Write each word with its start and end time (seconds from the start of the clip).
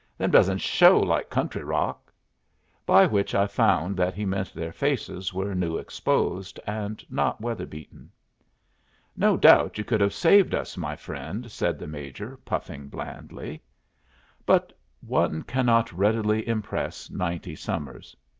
Them 0.17 0.31
doesn't 0.31 0.57
show 0.61 0.99
like 0.99 1.29
country 1.29 1.63
rock;" 1.63 2.11
by 2.87 3.05
which 3.05 3.35
I 3.35 3.45
found 3.45 3.95
that 3.97 4.15
he 4.15 4.25
meant 4.25 4.51
their 4.51 4.71
faces 4.73 5.31
were 5.31 5.53
new 5.53 5.77
exposed 5.77 6.59
and 6.65 7.05
not 7.07 7.39
weather 7.39 7.67
beaten. 7.67 8.09
"No 9.15 9.37
doubt 9.37 9.77
you 9.77 9.83
could 9.83 10.01
have 10.01 10.11
saved 10.15 10.55
us, 10.55 10.75
my 10.75 10.95
friend," 10.95 11.51
said 11.51 11.77
the 11.77 11.85
Major, 11.85 12.37
puffing 12.45 12.87
blandly. 12.87 13.61
But 14.43 14.75
one 15.01 15.43
cannot 15.43 15.91
readily 15.93 16.47
impress 16.47 17.11
ninety 17.11 17.55
summers. 17.55 18.15